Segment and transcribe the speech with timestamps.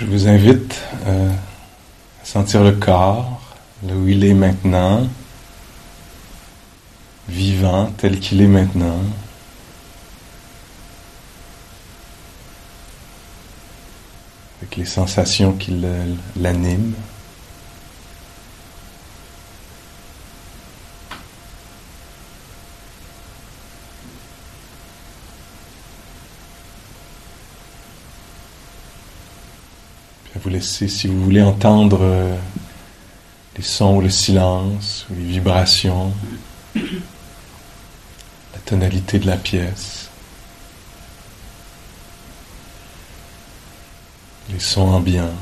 [0.00, 3.54] Je vous invite euh, à sentir le corps,
[3.86, 5.06] là où il est maintenant,
[7.28, 8.98] vivant tel qu'il est maintenant.
[14.62, 15.78] Avec les sensations qui
[16.34, 16.94] l'animent.
[30.42, 32.34] Vous laisser, si vous voulez, entendre euh,
[33.56, 36.12] les sons ou le silence, ou les vibrations,
[36.74, 40.08] la tonalité de la pièce,
[44.50, 45.34] les sons ambiants.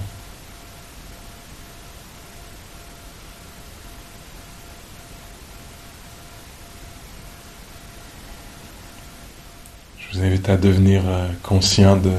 [10.01, 12.15] Je vous invite à devenir euh, conscient de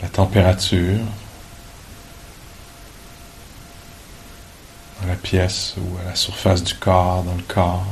[0.00, 1.00] la température.
[5.01, 7.86] dans pièce ou à la surface du corps, dans le corps,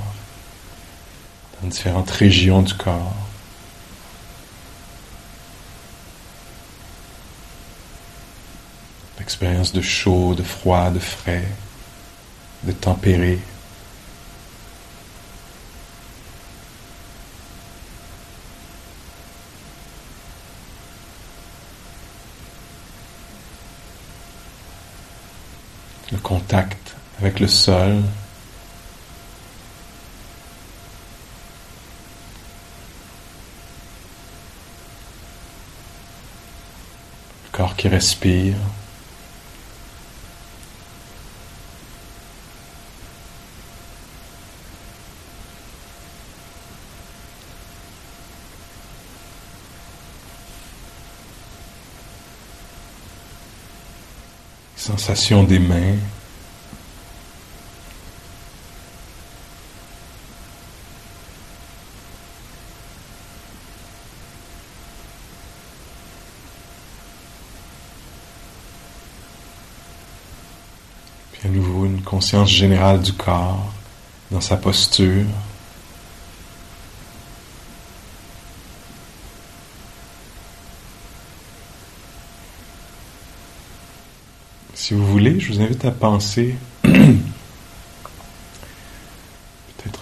[1.60, 3.14] dans différentes régions du corps.
[9.18, 11.46] L'expérience de chaud, de froid, de frais,
[12.64, 13.38] de tempéré.
[26.12, 28.02] le contact avec le sol.
[37.44, 38.54] Le corps qui respire.
[54.76, 55.98] Sensation des mains.
[71.44, 73.72] À nouveau une conscience générale du corps
[74.30, 75.24] dans sa posture.
[84.74, 87.20] Si vous voulez, je vous invite à penser, peut-être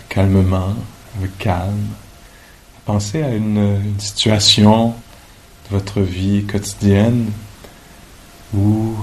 [0.09, 0.75] calmement,
[1.19, 1.88] avec calme,
[2.77, 7.31] à penser à une, situation de votre vie quotidienne
[8.54, 8.97] où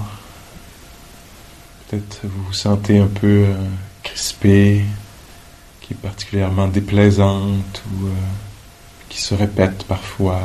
[2.22, 3.54] vous vous sentez un peu euh,
[4.02, 4.84] crispé,
[5.80, 8.10] qui est particulièrement déplaisante ou euh,
[9.08, 10.40] qui se répète parfois,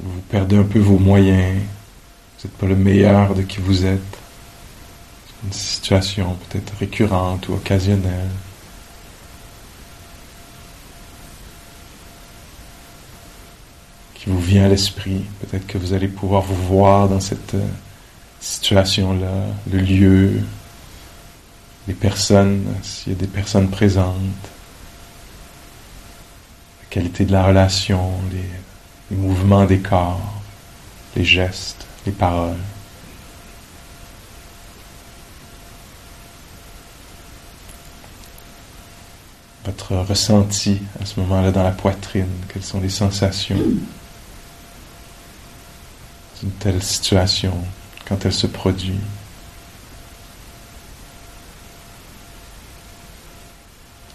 [0.00, 1.60] vous perdez un peu vos moyens
[2.40, 4.18] vous n'êtes pas le meilleur de qui vous êtes.
[5.44, 8.30] Une situation peut-être récurrente ou occasionnelle.
[14.14, 15.24] qui vous vient à l'esprit.
[15.40, 17.66] Peut-être que vous allez pouvoir vous voir dans cette euh,
[18.40, 20.40] situation-là, le lieu,
[21.86, 24.14] les personnes, s'il y a des personnes présentes,
[26.80, 30.40] la qualité de la relation, les mouvements des corps,
[31.16, 32.56] les gestes les paroles.
[39.64, 43.58] Votre ressenti à ce moment-là dans la poitrine, quelles sont les sensations?
[46.40, 47.52] D'une telle situation
[48.10, 48.98] quand elle se produit.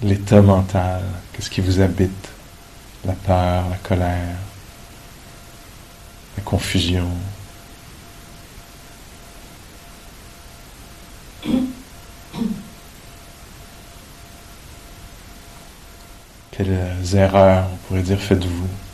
[0.02, 1.02] L'état mental,
[1.32, 2.30] qu'est-ce qui vous habite?
[3.06, 4.36] La peur, la colère,
[6.36, 7.10] la confusion.
[16.52, 18.85] Quelles erreurs, on pourrait dire, faites-vous?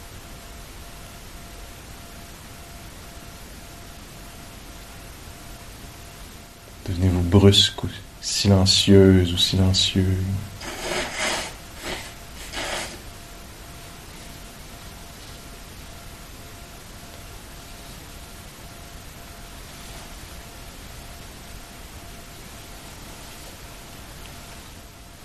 [6.92, 7.88] Devenez-vous brusque ou
[8.20, 10.18] silencieuse ou silencieux.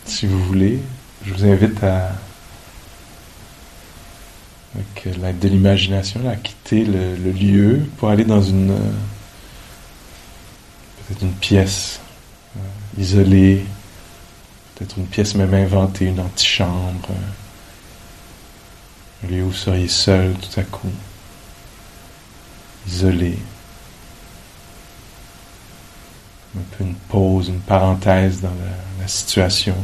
[0.05, 0.79] Si vous voulez,
[1.25, 2.13] je vous invite à
[4.77, 8.77] avec l'aide de l'imagination, à quitter le, lieu pour aller dans une
[11.07, 12.01] peut-être une pièce
[12.57, 12.61] euh,
[12.99, 13.65] isolée,
[14.75, 17.15] peut-être une pièce même inventée, une antichambre, euh,
[19.25, 20.91] un lieu où vous seriez seul tout à coup,
[22.87, 23.39] isolé.
[26.57, 28.55] Un peu une pause, une parenthèse dans
[28.99, 29.77] la situation.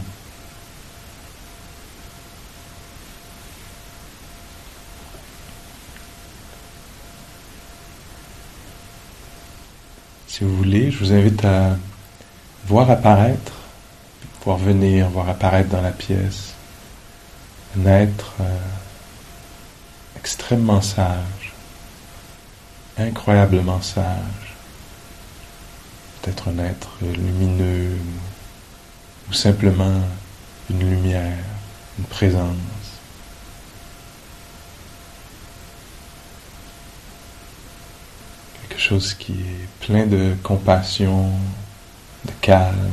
[10.33, 11.77] Si vous voulez, je vous invite à
[12.65, 13.53] voir apparaître,
[14.47, 16.55] voir venir, voir apparaître dans la pièce
[17.79, 18.59] un être euh,
[20.17, 21.53] extrêmement sage,
[22.97, 24.57] incroyablement sage,
[26.23, 27.99] peut-être un être lumineux
[29.29, 30.01] ou simplement
[30.71, 31.45] une lumière,
[31.99, 32.82] une présence.
[38.83, 41.31] Chose qui est plein de compassion,
[42.25, 42.91] de calme,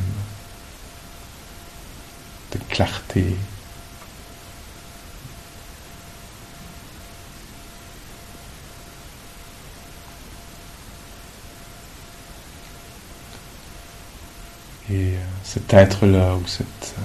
[2.52, 3.36] de clarté.
[14.92, 16.66] Et euh, cet être-là ou cette,
[16.98, 17.02] euh,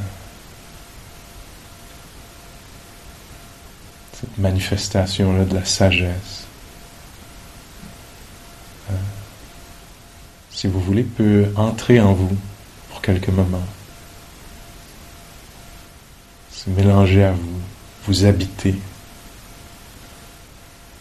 [4.20, 6.44] cette manifestation-là de la sagesse,
[8.90, 8.94] euh,
[10.64, 12.34] si vous voulez, peut entrer en vous
[12.88, 13.66] pour quelques moments,
[16.50, 17.60] se mélanger à vous,
[18.06, 18.74] vous habiter,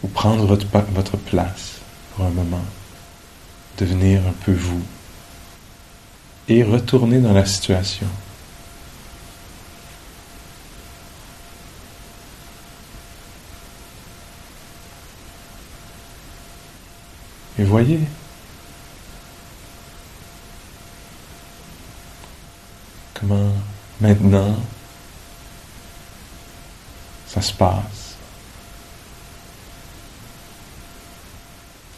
[0.02, 1.78] ou prendre votre, votre place
[2.14, 2.62] pour un moment,
[3.78, 4.82] devenir un peu vous
[6.46, 8.06] et retourner dans la situation.
[17.58, 18.00] Et voyez,
[23.14, 23.52] comment
[24.00, 24.56] maintenant
[27.34, 28.14] ça se passe.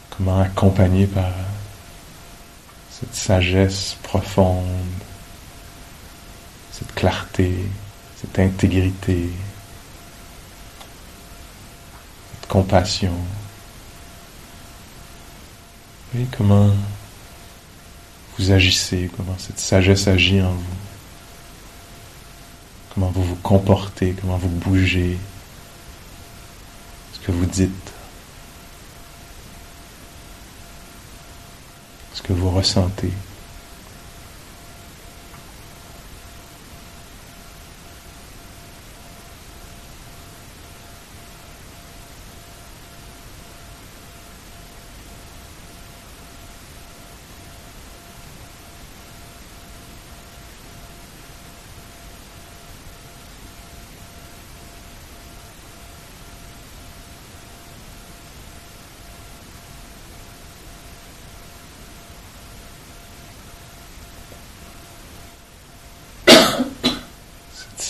[0.09, 1.31] Comment accompagné par
[2.89, 4.65] cette sagesse profonde,
[6.71, 7.53] cette clarté,
[8.19, 9.29] cette intégrité,
[12.33, 13.13] cette compassion.
[16.11, 16.71] Voyez comment
[18.39, 20.86] vous agissez, comment cette sagesse agit en vous,
[22.97, 25.19] comment vous vous comportez, comment vous bougez,
[27.13, 27.93] ce que vous dites.
[32.15, 33.11] ce que vous ressentez.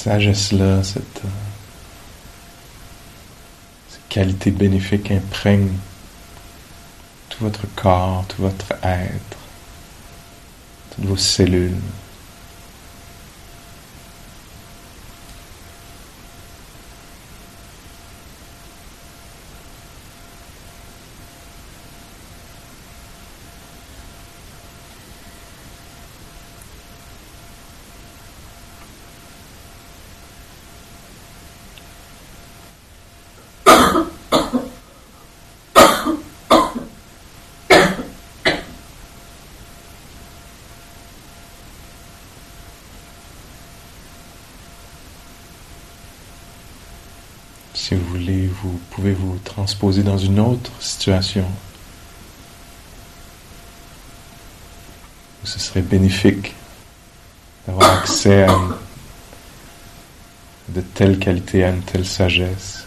[0.07, 1.29] Sagesse-là, cette, euh,
[3.89, 5.73] cette, qualité bénéfique imprègne
[7.27, 9.37] tout votre corps, tout votre être,
[10.95, 11.75] toutes vos cellules.
[47.87, 51.45] Si vous voulez, vous pouvez vous transposer dans une autre situation
[55.41, 56.53] où ce serait bénéfique
[57.65, 58.59] d'avoir accès à
[60.67, 62.86] de telle qualité, à une telle sagesse.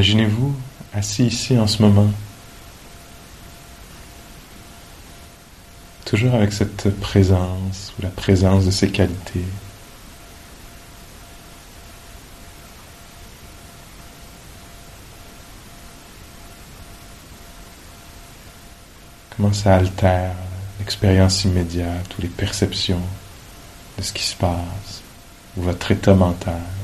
[0.00, 0.56] Imaginez-vous
[0.94, 2.10] assis ici en ce moment,
[6.06, 9.44] toujours avec cette présence ou la présence de ces qualités.
[19.36, 20.32] Comment ça altère
[20.78, 23.02] l'expérience immédiate ou les perceptions
[23.98, 25.02] de ce qui se passe
[25.58, 26.79] ou votre état mental?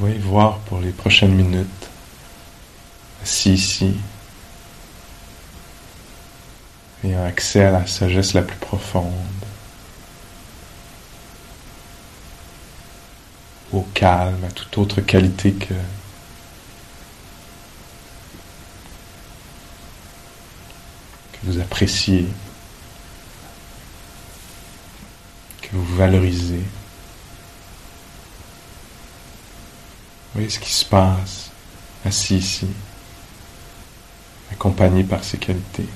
[0.00, 1.90] Voyez voir pour les prochaines minutes,
[3.22, 3.94] assis ici,
[7.04, 9.12] ayant accès à la sagesse la plus profonde,
[13.72, 15.74] au calme, à toute autre qualité que
[21.42, 22.26] vous appréciez,
[25.60, 26.64] que vous valorisez.
[30.34, 31.50] Voyez ce qui se passe
[32.04, 32.68] assis ici,
[34.52, 35.88] accompagné par ces qualités.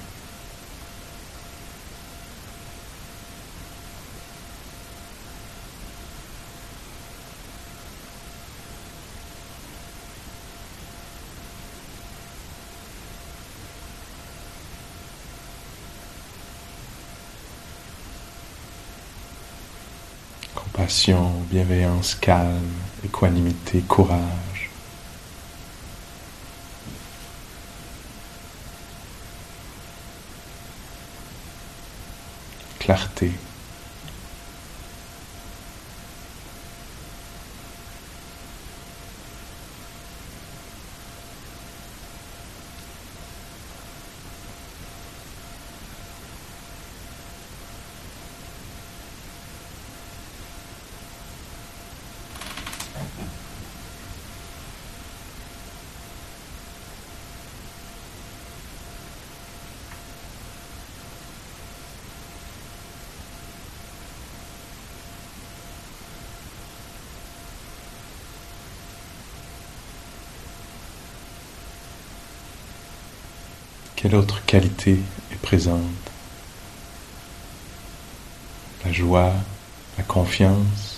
[20.74, 22.60] compassion, bienveillance, calme,
[23.04, 24.70] équanimité, courage.
[32.78, 33.30] Clarté.
[74.04, 74.98] Quelle autre qualité
[75.32, 75.80] est présente?
[78.84, 79.32] La joie,
[79.96, 80.93] la confiance,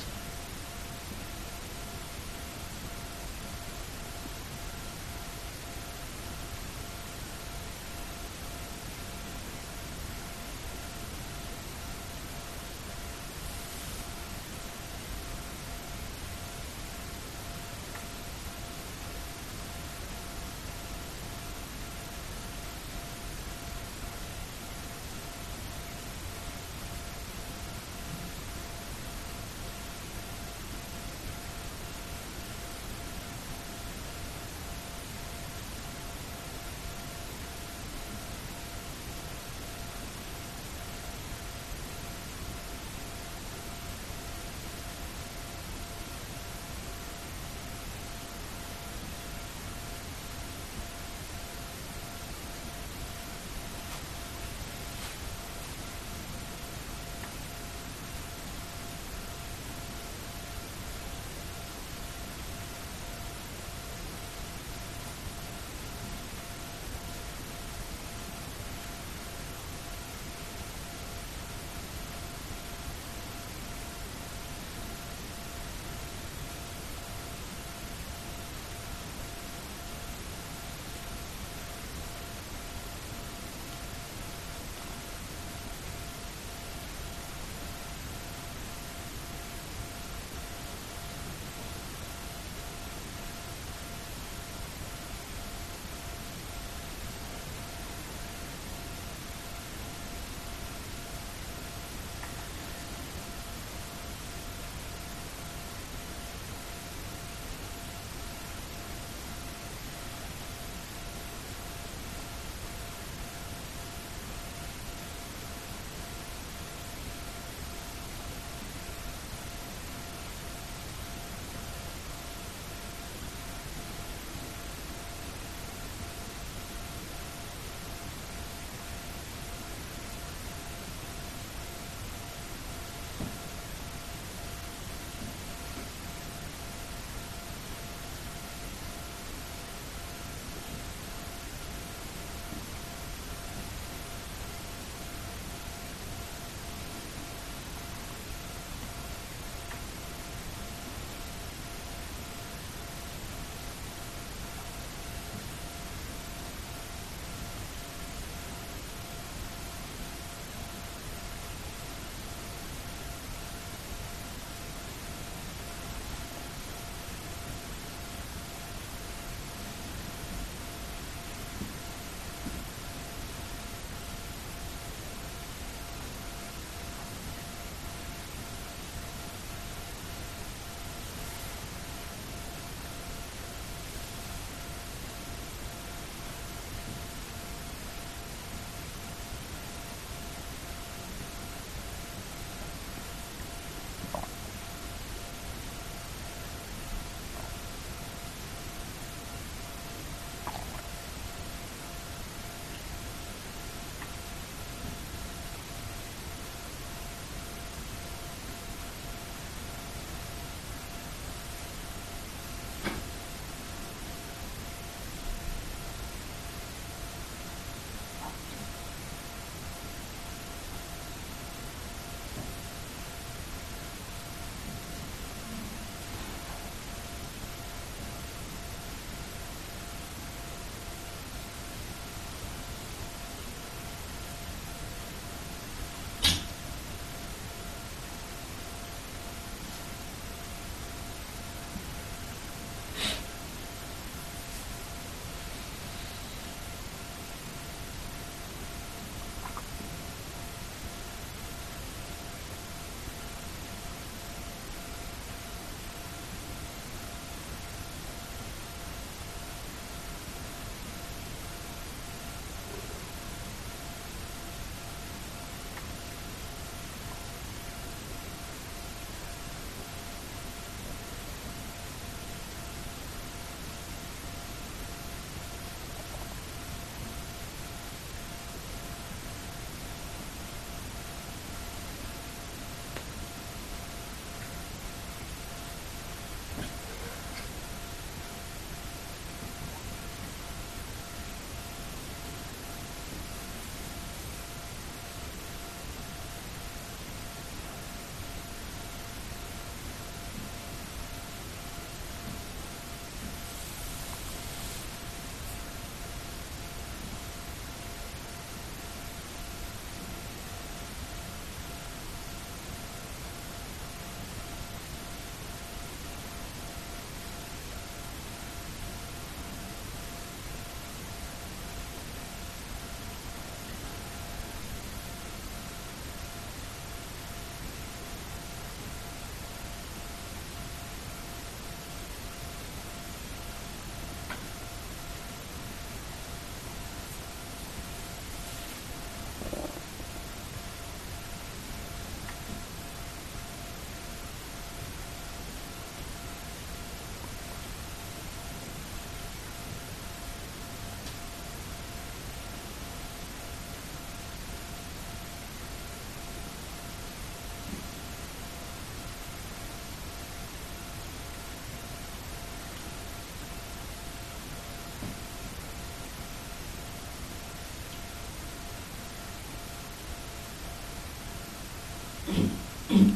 [372.88, 373.10] Mm-hmm.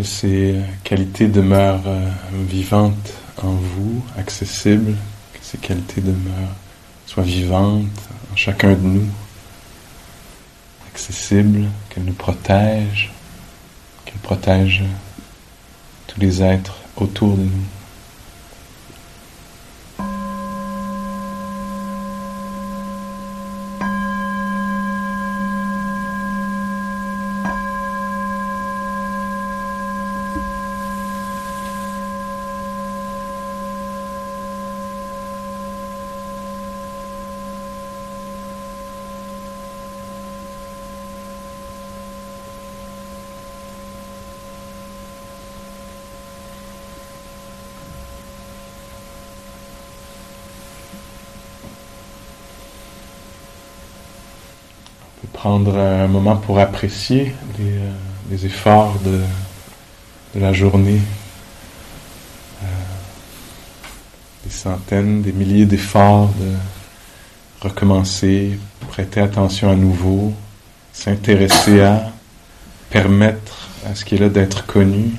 [0.00, 4.96] que ces qualités demeurent euh, vivantes en vous, accessibles,
[5.34, 6.56] que ces qualités demeurent,
[7.06, 9.08] soient vivantes en chacun de nous,
[10.90, 13.12] accessibles, qu'elles nous protègent,
[14.06, 14.84] qu'elles protègent
[16.06, 17.79] tous les êtres autour de nous.
[55.40, 59.22] Prendre un moment pour apprécier les, euh, efforts de,
[60.38, 61.00] la journée.
[62.62, 62.66] Euh,
[64.44, 68.58] des centaines, des milliers d'efforts de recommencer,
[68.90, 70.34] prêter attention à nouveau,
[70.92, 72.12] s'intéresser à,
[72.90, 75.12] permettre à ce qui est là d'être connu.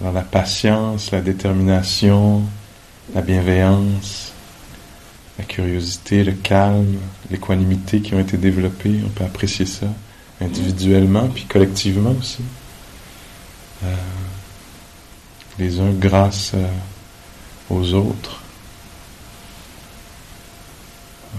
[0.00, 2.42] dans la patience, la détermination,
[3.16, 4.32] la bienveillance,
[5.38, 6.98] la curiosité, le calme,
[7.30, 9.00] l'équanimité qui ont été développées.
[9.04, 9.86] On peut apprécier ça
[10.40, 12.42] individuellement puis collectivement aussi.
[13.84, 13.94] Euh,
[15.58, 16.66] les uns grâce euh,
[17.70, 18.40] aux autres.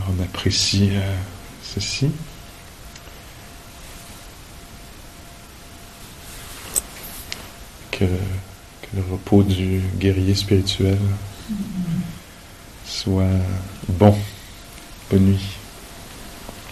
[0.10, 1.16] on apprécie euh,
[1.64, 2.10] ceci.
[7.92, 11.00] Que, que, le repos du guerrier spirituel
[12.88, 13.42] soit
[13.88, 14.18] bon.
[15.10, 15.58] Bonne nuit.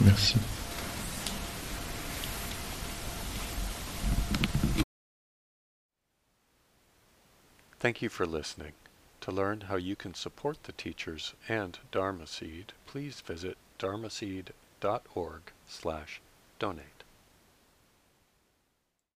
[0.01, 0.37] Merci.
[7.79, 8.71] Thank you for listening.
[9.21, 16.21] To learn how you can support the teachers and Dharma Seed, please visit dharmaseed.org slash
[16.59, 16.94] donate.